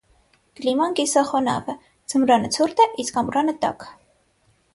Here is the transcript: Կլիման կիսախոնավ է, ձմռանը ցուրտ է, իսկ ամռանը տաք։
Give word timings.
Կլիման 0.59 0.95
կիսախոնավ 0.99 1.69
է, 1.73 1.75
ձմռանը 2.15 2.51
ցուրտ 2.57 2.83
է, 2.87 2.89
իսկ 3.05 3.21
ամռանը 3.25 3.57
տաք։ 3.67 3.87